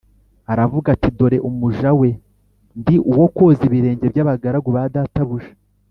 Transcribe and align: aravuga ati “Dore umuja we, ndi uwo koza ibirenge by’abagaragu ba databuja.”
aravuga 0.51 0.87
ati 0.95 1.09
“Dore 1.17 1.37
umuja 1.49 1.89
we, 1.99 2.09
ndi 2.79 2.95
uwo 3.11 3.25
koza 3.35 3.61
ibirenge 3.69 4.05
by’abagaragu 4.13 4.69
ba 4.75 4.83
databuja.” 4.95 5.51